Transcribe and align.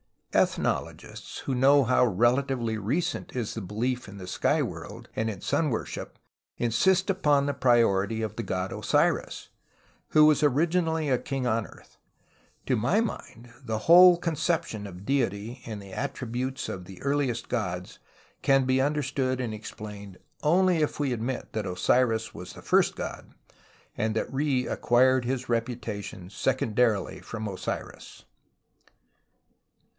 Ethnologists 0.33 1.39
who 1.39 1.53
know 1.53 1.83
how 1.83 2.05
relatively 2.05 2.77
recent 2.77 3.35
is 3.35 3.53
the 3.53 3.61
belief 3.61 4.07
in 4.07 4.19
a 4.19 4.25
sky 4.25 4.61
M'orld 4.61 5.07
and 5.15 5.29
in 5.29 5.41
sun 5.41 5.69
worship 5.69 6.17
insist 6.57 7.09
upon 7.09 7.45
the 7.45 7.53
priority 7.53 8.21
of 8.21 8.35
the 8.35 8.41
god 8.41 8.71
Osiris, 8.71 9.49
who 10.11 10.25
was 10.25 10.41
originally 10.41 11.09
a 11.09 11.19
king 11.19 11.45
on 11.45 11.67
earth. 11.67 11.97
To 12.65 12.75
my 12.77 12.99
mind 13.01 13.51
the 13.61 13.79
whole 13.79 14.17
conception 14.17 14.87
of 14.87 15.05
deity 15.05 15.61
and 15.67 15.79
the 15.81 15.91
attri 15.91 16.31
butes 16.31 16.67
of 16.69 16.85
the 16.85 17.01
earliest 17.03 17.49
gods 17.49 17.99
can 18.41 18.63
be 18.65 18.81
understood 18.81 19.39
and 19.41 19.53
explained 19.53 20.17
only 20.41 20.77
if 20.77 20.99
we 20.99 21.11
admit 21.13 21.49
that 21.51 21.67
Osiris 21.67 22.33
was 22.33 22.53
the 22.53 22.61
first 22.63 22.95
god 22.95 23.33
and 23.95 24.15
that 24.15 24.33
Re 24.33 24.65
acquired 24.65 25.25
his 25.25 25.49
reputation 25.49 26.29
secondarily 26.31 27.19
from 27.19 27.47
Osiris. 27.47 28.23